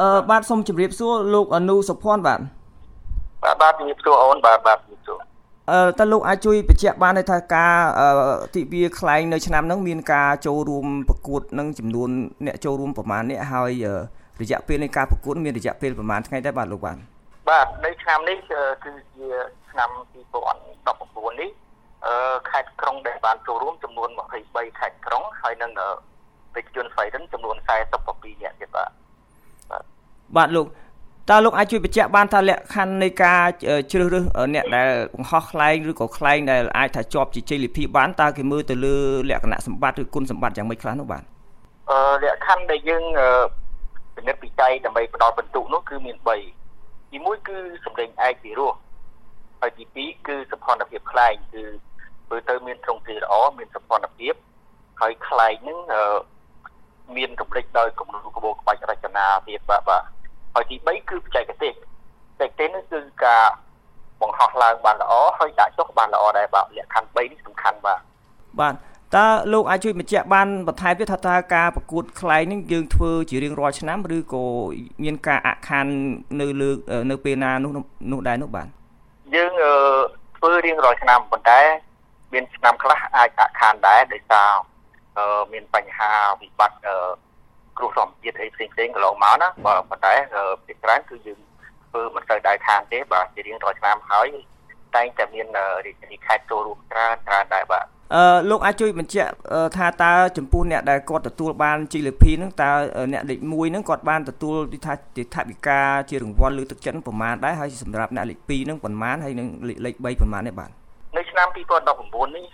[0.00, 2.40] អឺបាទសូមជម្រាបសួរលោកអនុសុភ័ណ្ឌបាទ
[3.44, 5.18] បាទបាទជម្រាបសួរអូនបាទបាទជម្រាបសួរ
[5.70, 7.74] អឺតើលោកអាចជួយបញ្ជាក់បានថាការ
[8.54, 12.10] ទិវាខ្លែងនៅឆ្នាំហ្នឹងមានការចូលរួមប្រកួតនឹងចំនួន
[12.46, 13.72] អ្នកចូលរួមប្រមាណអ្នកហើយ
[14.40, 16.96] រយៈពេលនៃការប្រកួតមានរយៈពេលប្រមាណថ្ងៃដែរបាទលោកបាទ
[17.48, 18.38] បាទនៅឆ្នាំនេះ
[18.84, 19.28] គឺជា
[19.70, 19.90] ឆ្នាំ
[20.64, 21.50] 2019នេះ
[22.06, 24.08] អឺខេត្តក្រុងដែលបានចូលរួមចំនួន
[24.44, 25.72] 23ខេត្តក្រុងហើយនឹង
[26.54, 28.90] វិជនស្វ័យរិនចំនួន47នាក់ទៀតបាទ
[30.36, 30.66] បាទបាទលោក
[31.30, 33.42] តើលោកអាចជួយបញ្ជាក់បានថាលក្ខខណ្ឌនៃការ
[33.90, 34.24] ជ្រើសរើស
[34.54, 38.96] អ្នកដែលបង្ហោះខ្លែងឬក៏ខ្លែងដែលអាចថាជាប់ជាជ័យលាភីបានតើគេមើលទៅលើ
[39.30, 41.22] លក្ខណៈសម្បត្តិឬគុណសម្បត្តិយ៉ាងម៉េចខ្លះនោះបាទ
[41.90, 43.04] អឺលក្ខខណ្ឌដែលយើង
[44.16, 46.28] ពិនិត្យវិจัยដើម្បីផ្ដល់បន្ទុកនោះគឺមាន3
[47.10, 48.72] ទី1គឺសម្លេងឯកពីរោះ
[49.60, 51.62] ហើយទី2គឺសភនភាពខ្លែងគឺ
[52.30, 54.34] មើលទៅមានទ្រង់ទ្រាយល្អមានសភនភាព
[55.00, 55.78] ហើយខ្លែងហ្នឹង
[57.16, 60.02] មានកម្រិតដោយគំនូរក្បូរក្បាច់រចនាភាពបាទបាទ
[60.54, 63.44] ហើយទី3គឺបច្ចេកទេសបច្ចេកទេសនេះគឺការ
[64.20, 68.00] បង្ហោះឡើងបានល្អហើយដាក់ចុះបានល្អដែរបាទលក្ខខណ្ឌ3នេះសំខាន់បាទ
[68.60, 68.74] បាទ
[69.16, 74.44] តើលោកអាចជួយបញ្ជាក់បានបន្ថែមទៀតថាតើការប្រកួតខ្លែងនេះយើងធ្វើជារៀងរាល់ឆ្នាំឬក៏
[75.04, 75.86] មានការអខាន
[76.40, 76.70] នៅលើ
[77.10, 77.70] នៅពេលណានោះ
[78.12, 78.66] នោះដែរនោះបាទ
[79.34, 79.52] យើង
[80.36, 81.60] ធ្វើរៀងរាល់ឆ្នាំប៉ុន្តែ
[82.32, 84.50] មានឆ្នាំខ្លះអាចអខានដែរដោយសារ
[85.52, 86.94] មានបញ្ហាវិបត្តិ
[87.78, 90.14] គ្រោះធម្មជាតិអីផ្សេងផ្សេងកន្លងមកណាបើប៉ុន្តែ
[90.66, 91.38] ពីច្រើនគឺយើង
[91.90, 94.26] ធ្វើមិនទៅដែរខានទេបាទជារៀងរាល់ឆ្នាំហើយ
[94.96, 95.46] តែងតែមាន
[95.86, 99.32] រាជធានីខេត្តចូលរួមច្រើនច្រើនដែរបាទអឺលោកអាចជួយបញ្ជាក់
[99.76, 102.70] ថាតើចំពោះអ្នកដែលគាត់ទទួលបានជីលភីហ្នឹងតើ
[103.12, 109.48] អ្នកលេខ1ហ្នឹងគាត់បានទទួលទីថាទីថាវិការជារង្វាន់លើទឹកចិត្តប្រមាណដែរហើយសម្រាប់អ្នកលេខ2ហ្នឹងប្រមាណហើយនឹង
[109.84, 110.70] លេខ3ប្រមាណនេះបាទ
[111.16, 111.48] នៅឆ្នាំ
[111.92, 112.44] 2019នេះ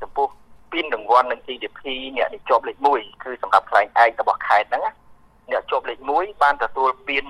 [0.00, 0.28] ចំពោះ
[0.72, 1.80] ពានរង្វាន់នឹង GDP
[2.16, 4.84] អ្នកដែលជាប់លេខ1គឺសម្រាប់ខ្លែងឯករបស់ខេត្តហ្នឹង
[5.50, 7.24] អ្នកជាប់លេខ1បានទទួលពាន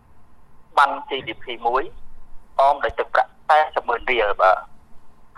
[0.00, 3.30] 1បាន GDP 1អមដោយទឹកប្រាក់
[3.74, 4.58] 80,000រៀលបាទ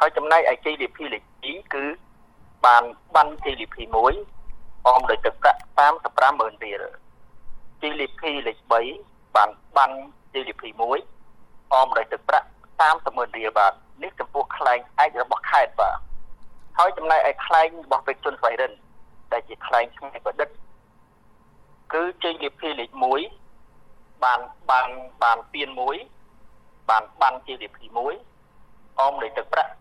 [0.00, 1.84] ហើយចំណែកឯ GDP លេខ2គឺ
[2.66, 2.82] បាន
[3.14, 3.76] បាន GDP
[4.30, 5.60] 1អមដោយទឹកប្រាក់
[6.18, 6.82] 350000រៀល
[7.80, 8.58] GDP លេខ
[8.96, 9.90] 3បានបាន
[10.32, 10.62] GDP
[11.18, 12.48] 1អមដោយទឹកប្រាក់
[12.90, 15.96] 300,000រៀលបាទនេះចំពោះខ្លែងឯករបស់ខេត្តបាទ
[16.82, 18.72] ហើយចំណែកឯខ្លែងរបស់ពេជ្រជន់ស្វ័យរិន
[19.32, 20.48] ដែលជាខ្លែងឆ្ងាយប្រឌិត
[21.92, 22.90] គឺជ័យលាភីលេខ
[23.56, 24.88] 1បានបាន
[25.22, 25.70] បានពៀន
[26.28, 27.84] 1បានបានជ័យលាភី
[28.44, 29.72] 1អមដោយទឹកប្រាក់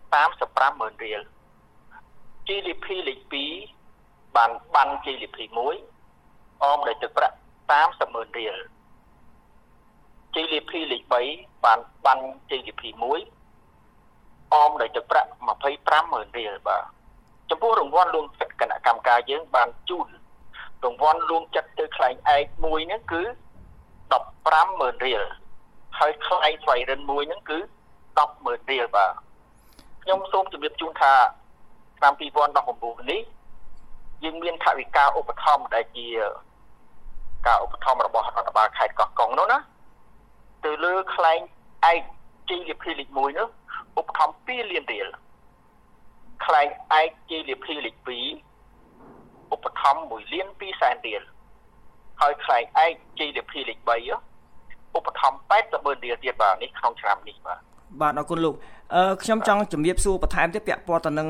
[0.52, 1.20] 350,000រៀល
[2.46, 3.18] GDP លេខ
[3.74, 5.36] 2បានបាន GDP
[6.00, 7.36] 1អមដោយទឹកប្រាក់
[7.70, 8.56] 300,000រៀល
[10.34, 11.02] GDP លេខ
[11.34, 12.18] 3បានបាន
[12.50, 12.82] GDP
[13.20, 13.39] 1
[14.54, 15.30] អមដោយទឹកប្រាក់
[15.82, 16.84] 250,000រៀលបាទ
[17.50, 20.08] ចំពោះរង្វាន់លួងចិត្តគណៈកម្មការយើងបានជូន
[20.84, 23.22] រង្វាន់លួងចិត្តទៅខ្លែងឯកមួយហ្នឹងគឺ
[24.14, 25.22] 150,000រៀល
[25.98, 27.58] ហើយខ្លែងស្វ័យរិនមួយហ្នឹងគឺ
[28.18, 29.12] 100000រៀលបាទ
[30.02, 31.14] ខ្ញុំសូមជម្រាបជូនថា
[31.98, 32.12] ឆ្នាំ
[32.60, 33.22] 2019នេះ
[34.24, 36.08] យើងមានថវិកាឧបត្ថម្ភដែលជា
[37.46, 39.58] ការឧបត្ថម្ភរបស់រដ្ឋបាលខេត្តកោះកុងនោះណា
[40.64, 41.40] ទៅលើខ្លែង
[41.92, 42.02] ឯក
[42.48, 43.48] ជីលីភីលេខ1នោះ
[44.00, 45.08] ឧបត្ថម្ភ2លានរៀល
[46.44, 46.68] ខ្លែង
[47.00, 51.22] ឯកជាលិភីលេខ2ឧបត្ថម្ភ1លាន2សែនរៀល
[52.20, 57.60] ហើយខ្លែងឯកជាលិភីលេខ3ឧបត្ថម្ភ80,000រៀលទៀតបាទនេះក្នុងឆ្នាំនេះបាទ
[58.00, 58.54] បាទអរគុណលោក
[58.94, 61.28] អឺខ្ញុំចង់ជំរាបសួរបន្ថែមទៀតពាក់ព័ន្ធទៅនឹង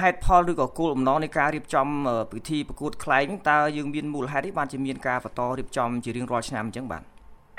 [0.00, 1.86] ហេតុផលឬក៏គោលបំណងនៃការរៀបចំ
[2.32, 7.02] ពិធីប្រកួតខ្លែងតើយើងមានមូលហេតុអីបានជាមានការបន្តរៀបចំជារៀងរាល់ឆ្នាំអញ្ចឹងបាទ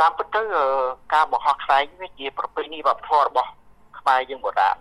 [0.01, 0.41] តាមពិតទៅ
[1.13, 3.49] ការបង្ហោះខ្លែងវាជាប្រពៃណីវប្បធម៌របស់
[4.07, 4.77] ខ្មែរយើងបុរាណ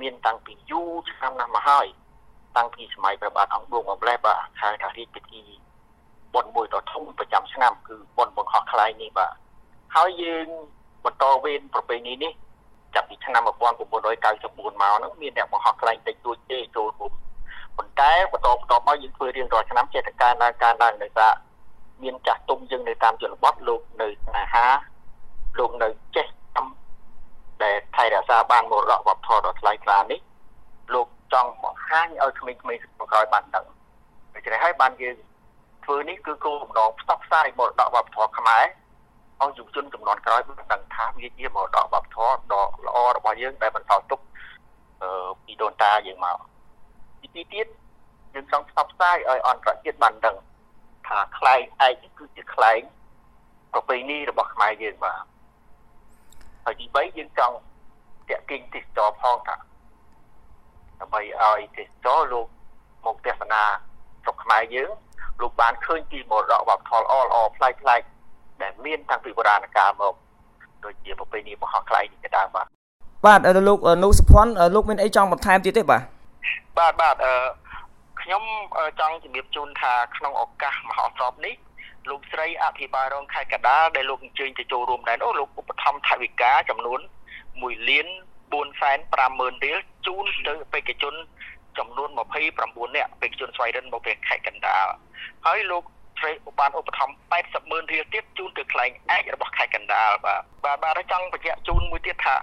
[0.00, 1.86] មានតាំងពីយូរឆ្នាំណាស់មកហើយ
[2.56, 5.42] តាំងពីសម័យព្រះបាទអង្គឌួងអំលេះបាទហៅថារាជពិធី
[6.34, 9.34] បុណ្យមួយដ៏ធំប្រចាំឆ្នាំគឺបុណ្យបង្ហោះខ្លែងនេះបាទ
[9.96, 10.46] ហើយយើង
[11.04, 12.32] បន្តវេនប្រពៃណីនេះ
[12.94, 17.12] ចាប់ពីឆ្នាំ1994មកហ្នឹងមានអ្នកបង្ហោះខ្លែងតិចតួចទេចូលរួម
[17.76, 21.32] ប៉ុន្តែបន្តបន្តមកយើងធ្វើរៀងរាល់ឆ្នាំចេះតែកើនឡើងកើនឡើងដោយសារ
[22.02, 24.66] មានចាស់ទុំយើងនៅតាមជនបទលោកនៅស្នេហា
[25.58, 26.41] លោកនៅចេះដែលថែ
[28.14, 30.20] រក្សាបានមរតកវប្បធម៌ដ៏ថ្លៃថ្លានេះ
[30.94, 33.66] លោកចង់បង្ហាញឲ្យក្មេងៗស្រុកក្រោយបានដឹង
[34.34, 35.16] ដូច្នេះហើយបានយើង
[35.84, 38.64] ធ្វើនេះគឺគោលបំណងផ្សព្វផ្សាយមរតកវប្បធម៌ខ្មែរ
[39.40, 44.20] ឲ្យយុវជនចំនួនក្រោយបានដឹងថាវាជាមរតកវប្បធម៌ដ៏ល្អរបស់យើងដែលបន្តទុក
[45.02, 46.36] អឺពីដូនតាយើងមក
[47.20, 47.66] ទីទីទៀត
[48.34, 50.36] យើងចង់ផ្សព្វផ្សាយឲ្យអន្តរជាតិបានដឹង
[51.08, 52.80] ថាខ្លែងឯកគឺជាខ្លែង
[53.72, 55.22] ប្រពៃណីរបស់ខ្មែរយើងបាទ
[56.64, 57.56] ហើយទី3យើងចង់
[58.30, 59.56] តាក់ទាញទេសចរផងថា
[61.00, 62.46] ដើម្បីឲ្យទេសចរលោក
[63.06, 63.62] មកទស្សនា
[64.24, 64.90] ស្រុកខ្មែរយើង
[65.40, 68.02] លោកបានឃើញពីមរតកវប្បធម៌ល្អល្អប្លែកប្លែក
[68.86, 70.14] មានតាំងពីបុរាណកាលមក
[70.84, 72.66] ដូចជាប្រពៃណីមហោខ្លែងនេះក៏ដើមបាទ
[73.26, 73.38] បាទ
[73.68, 76.02] លោកនូសុភ័ណ្ឌលោកមានអីចង់បន្ថែមទៀតទេបាទ
[76.78, 77.34] បាទបាទអឺ
[78.22, 78.42] ខ្ញុំ
[79.00, 81.54] ចង់ជំរាបជូនថាក្នុងឱកាសមហោស្រពនេះ
[82.10, 87.00] លោកស្រីអភិបាលរងខេត្តកដាលដែលលោកអញ្ជើញទៅចូលរួមដែរនោះលោកឧបត្ថម្ភថវិកាចំនួន
[87.60, 88.06] 1លាន
[88.52, 91.14] 450,000រៀលជូនទៅបេក្ខជន
[91.78, 94.86] ចំនួន29នាក់បេក្ខជនស្វ័យរិនមកពីខេត្តកណ្ដាល
[95.46, 95.82] ហើយលោក
[96.20, 102.40] ស្រីបានឧបត្ថម្ភ80,000រៀលទៀតជូនទៅខ្លែងឯករបស់ខេត្តកណ្ដាលបាទបាទបាទចង់បញ្ជាក់ជូនមួយទៀតថារ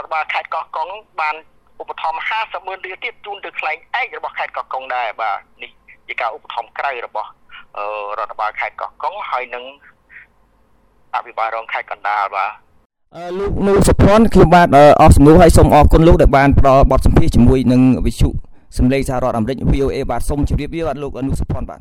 [0.00, 0.88] ដ្ឋបាលខេត្តកោះកុង
[1.20, 1.36] បាន
[1.80, 5.70] ឧបត្ថម្ភ50,000រៀលទៀតជូនទៅខ្លែងឯករបស់ខេត្តកោះកុងដែរបាទនេះ
[6.08, 7.30] ជាការឧបត្ថម្ភក្រៅរបស់
[8.18, 9.64] រដ្ឋបាលខេត្តកោះកុងហើយនឹង
[11.14, 12.50] អភិបាលរងខេត្តកណ្ដាលបាទ
[13.38, 14.68] លោកនូសុភ័ណ្ឌខ្ញុំបាទ
[15.00, 18.28] អស់សំណួរហើយសូមអរគុណលោកដែលបានផ្ដល់បទសម្ភាសន៍ជាមួយនឹងវិទ្យុ
[18.78, 21.80] សម្លេងសហរដ្ឋអាមេរិក VOA បាទសូមជម្រាបលាបាទលោកនូសុភ័ណ្ឌបាទ